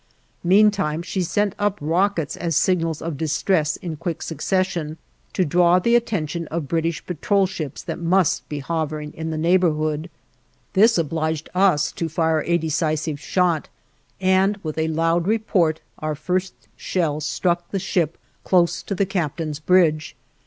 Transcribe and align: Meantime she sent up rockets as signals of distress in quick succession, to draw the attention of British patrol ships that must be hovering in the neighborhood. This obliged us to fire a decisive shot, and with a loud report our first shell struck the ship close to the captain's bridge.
Meantime 0.43 1.03
she 1.03 1.21
sent 1.21 1.53
up 1.59 1.77
rockets 1.79 2.35
as 2.35 2.55
signals 2.55 3.03
of 3.03 3.17
distress 3.17 3.75
in 3.75 3.95
quick 3.95 4.23
succession, 4.23 4.97
to 5.31 5.45
draw 5.45 5.77
the 5.77 5.95
attention 5.95 6.47
of 6.47 6.67
British 6.67 7.05
patrol 7.05 7.45
ships 7.45 7.83
that 7.83 7.99
must 7.99 8.49
be 8.49 8.57
hovering 8.57 9.13
in 9.13 9.29
the 9.29 9.37
neighborhood. 9.37 10.09
This 10.73 10.97
obliged 10.97 11.49
us 11.53 11.91
to 11.91 12.09
fire 12.09 12.41
a 12.47 12.57
decisive 12.57 13.19
shot, 13.19 13.69
and 14.19 14.57
with 14.63 14.79
a 14.79 14.87
loud 14.87 15.27
report 15.27 15.81
our 15.99 16.15
first 16.15 16.55
shell 16.75 17.19
struck 17.21 17.69
the 17.69 17.77
ship 17.77 18.17
close 18.43 18.81
to 18.81 18.95
the 18.95 19.05
captain's 19.05 19.59
bridge. 19.59 20.15